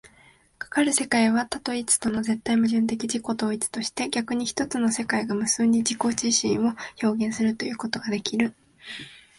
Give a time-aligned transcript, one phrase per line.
[0.57, 6.73] かかる世界は多と一との絶対矛盾的自己同一として、逆に一つの世界が無数に自己自身を
[7.07, 8.55] 表現するということができる。